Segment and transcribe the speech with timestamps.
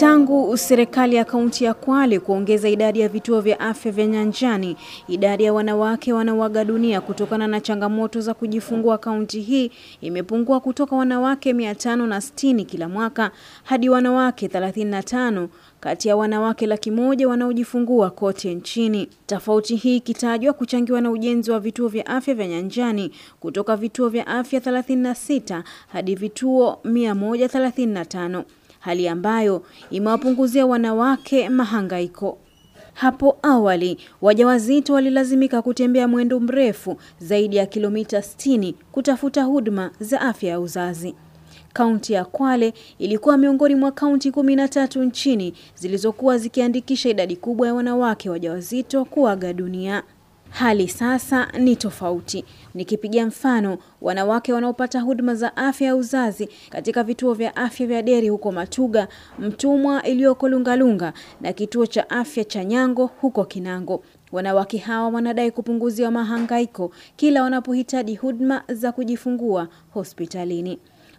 [0.00, 4.76] Tangu serikali ya kaunti ya Kwale kuongeza idadi ya vituo vya afya vya nyanjani,
[5.08, 9.70] idadi ya wanawake wanaoaga dunia kutokana na changamoto za kujifungua kaunti hii
[10.00, 13.30] imepungua kutoka wanawake 560 kila mwaka
[13.64, 15.48] hadi wanawake 35
[15.80, 19.08] kati ya wanawake laki moja wanaojifungua kote nchini.
[19.26, 23.10] Tofauti hii ikitajwa kuchangiwa na ujenzi wa vituo vya afya vya nyanjani
[23.40, 28.42] kutoka vituo vya afya 36 hadi vituo 135
[28.78, 32.38] hali ambayo imewapunguzia wanawake mahangaiko.
[32.94, 40.50] Hapo awali wajawazito walilazimika kutembea mwendo mrefu zaidi ya kilomita 60 kutafuta huduma za afya
[40.50, 41.14] ya uzazi.
[41.72, 47.66] Kaunti ya Kwale ilikuwa miongoni mwa kaunti kumi na tatu nchini zilizokuwa zikiandikisha idadi kubwa
[47.66, 50.02] ya wanawake wajawazito kuaga dunia.
[50.50, 52.44] Hali sasa ni tofauti.
[52.74, 58.28] Nikipiga mfano, wanawake wanaopata huduma za afya ya uzazi katika vituo vya afya vya Deri
[58.28, 59.08] huko Matuga,
[59.38, 64.02] Mtumwa iliyoko Lungalunga na kituo cha afya cha Nyango huko Kinango.
[64.32, 70.78] Wanawake hawa wanadai kupunguziwa mahangaiko kila wanapohitaji huduma za kujifungua hospitalini.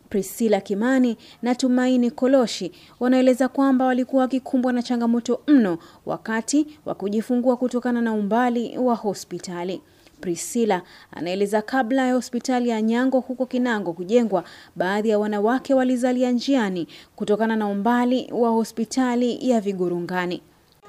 [0.10, 7.58] Priscilla Kimani na Tumaini Koloshi wanaeleza kwamba walikuwa wakikumbwa na changamoto mno wakati wa kujifungua
[7.58, 9.82] kutokana na umbali wa hospitali.
[10.22, 14.44] Priscilla anaeleza kabla ya hospitali ya Nyango huko Kinango kujengwa,
[14.76, 20.42] baadhi ya wanawake walizalia njiani kutokana na umbali wa hospitali ya Vigurungani.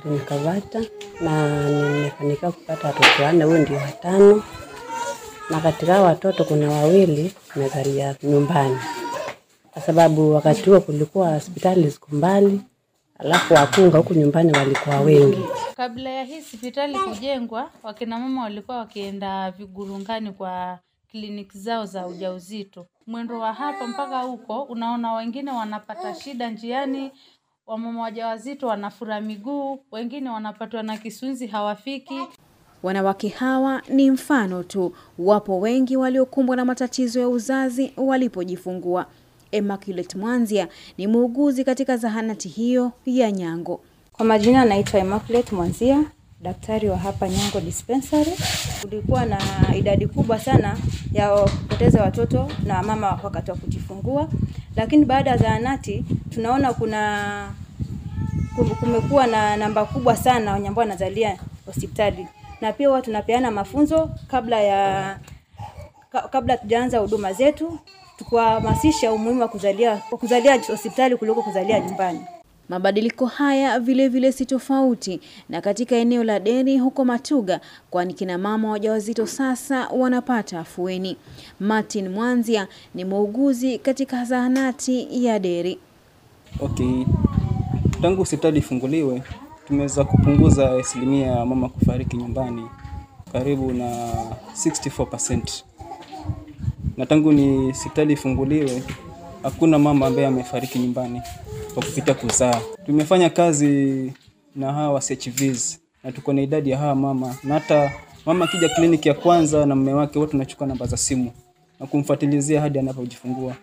[0.04, 0.80] Nikavata
[1.20, 4.42] na nimefanikiwa kupata watoto wanne, huyu ndio watano,
[5.50, 8.76] na katika watoto kuna wawili nimezalia nyumbani
[9.90, 12.60] sababu wakati huo kulikuwa hospitali ziko mbali,
[13.18, 15.44] alafu wakunga huku nyumbani walikuwa wengi.
[15.76, 20.78] Kabla ya hii hospitali kujengwa, wakina mama walikuwa wakienda Vigurungani kwa
[21.10, 22.86] kliniki zao za ujauzito.
[23.06, 27.10] Mwendo wa hapa mpaka huko, unaona wengine wanapata shida njiani,
[27.66, 32.20] wamama wajawazito wanafura miguu, wengine wanapatwa na kisunzi hawafiki.
[32.82, 39.06] Wanawake hawa ni mfano tu, wapo wengi waliokumbwa na matatizo ya uzazi walipojifungua.
[39.52, 40.68] Immaculate Mwanzia
[40.98, 43.80] ni muuguzi katika zahanati hiyo ya Nyango.
[44.12, 46.04] Kwa majina anaitwa Immaculate Mwanzia,
[46.42, 48.32] daktari wa hapa Nyango Dispensary.
[48.82, 49.38] Kulikuwa na
[49.76, 50.76] idadi kubwa sana
[51.12, 54.28] ya kupoteza watoto na mama wakati wa kujifungua,
[54.76, 57.50] lakini baada ya zahanati tunaona kuna
[58.80, 62.26] kumekuwa na namba kubwa sana wenye ambao wanazalia hospitali,
[62.60, 65.18] na pia huwa tunapeana mafunzo kabla ya
[66.30, 67.78] kabla tujaanza huduma zetu
[68.18, 72.20] tukuhamasisha umuhimu wa kuzalia kuzalia hospitali kuliko kuzalia nyumbani.
[72.68, 77.60] Mabadiliko haya vilevile vile si tofauti na katika eneo la Deri huko Matuga,
[77.90, 81.16] kwani kina mama wajawazito sasa wanapata afueni.
[81.60, 85.78] Martin Mwanzia ni muuguzi katika zahanati ya Deri.
[86.60, 87.04] Okay,
[88.02, 89.22] tangu hospitali ifunguliwe
[89.66, 92.66] tumeweza kupunguza asilimia ya mama kufariki nyumbani
[93.32, 94.12] karibu na
[94.54, 95.62] 64%
[97.00, 98.82] na tangu ni hospitali ifunguliwe
[99.42, 101.22] hakuna mama ambaye amefariki nyumbani
[101.74, 102.60] kwa kupitia kuzaa.
[102.86, 104.12] Tumefanya kazi
[104.56, 107.92] na hawa CHVs na tuko na idadi ya hawa mama, na hata
[108.26, 111.30] mama akija kliniki ya kwanza na mume wake, wote tunachukua namba za simu
[111.80, 113.54] na kumfuatilizia hadi anapojifungua.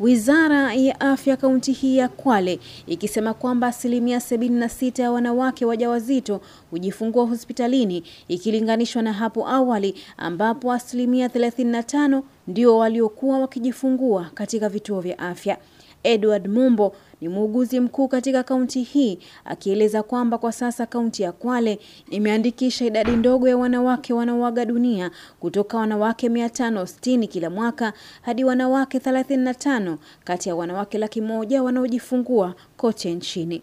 [0.00, 6.40] Wizara ya Afya kaunti hii ya Kwale ikisema kwamba asilimia 76 ya wanawake wajawazito
[6.70, 15.18] hujifungua hospitalini ikilinganishwa na hapo awali ambapo asilimia 35 ndio waliokuwa wakijifungua katika vituo vya
[15.18, 15.58] afya.
[16.02, 21.78] Edward Mumbo ni muuguzi mkuu katika kaunti hii akieleza kwamba kwa sasa kaunti ya Kwale
[22.10, 25.10] imeandikisha idadi ndogo ya wanawake wanaoaga dunia
[25.40, 33.14] kutoka wanawake 560 kila mwaka hadi wanawake 35 kati ya wanawake laki moja wanaojifungua kote
[33.14, 33.62] nchini.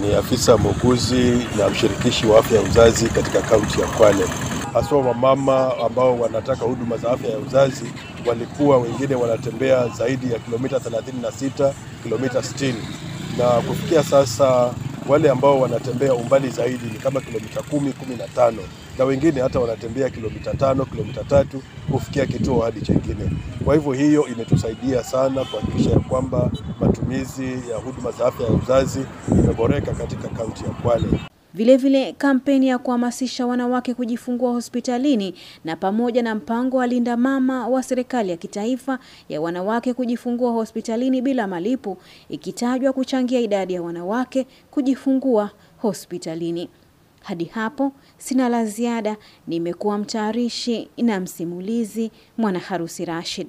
[0.00, 4.24] Ni afisa muuguzi na mshirikishi wa afya ya uzazi katika kaunti ya Kwale.
[4.74, 7.84] Haswa wamama ambao wanataka huduma za afya ya uzazi
[8.26, 12.74] walikuwa wengine wanatembea zaidi ya kilomita 36, kilomita 60,
[13.38, 14.74] na kufikia sasa
[15.08, 17.92] wale ambao wanatembea umbali zaidi ni kama kilomita 10,
[18.36, 18.52] 15,
[18.98, 21.62] na wengine hata wanatembea kilomita tano, kilomita tatu
[21.92, 23.30] kufikia kituo hadi chengine.
[23.64, 26.50] Kwa hivyo hiyo imetusaidia sana kuhakikisha ya kwamba
[26.80, 31.06] matumizi ya huduma za afya ya uzazi imeboreka katika kaunti ya Kwale.
[31.54, 35.34] Vilevile vile kampeni ya kuhamasisha wanawake kujifungua hospitalini
[35.64, 38.98] na pamoja na mpango wa Linda Mama wa serikali ya kitaifa
[39.28, 41.98] ya wanawake kujifungua hospitalini bila malipo
[42.28, 46.68] ikitajwa kuchangia idadi ya wanawake kujifungua hospitalini.
[47.22, 49.16] Hadi hapo sina la ziada.
[49.46, 53.48] Nimekuwa mtayarishi na msimulizi Mwana Harusi Rashid.